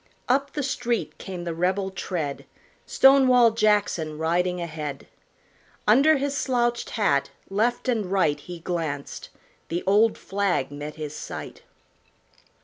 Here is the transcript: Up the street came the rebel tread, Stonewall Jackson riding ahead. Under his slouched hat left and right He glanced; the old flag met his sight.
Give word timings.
Up 0.27 0.53
the 0.53 0.63
street 0.63 1.15
came 1.19 1.43
the 1.43 1.53
rebel 1.53 1.91
tread, 1.91 2.45
Stonewall 2.87 3.51
Jackson 3.51 4.17
riding 4.17 4.59
ahead. 4.59 5.05
Under 5.87 6.17
his 6.17 6.35
slouched 6.35 6.89
hat 6.97 7.29
left 7.51 7.87
and 7.87 8.07
right 8.11 8.39
He 8.39 8.57
glanced; 8.61 9.29
the 9.67 9.83
old 9.85 10.17
flag 10.17 10.71
met 10.71 10.95
his 10.95 11.15
sight. 11.15 11.61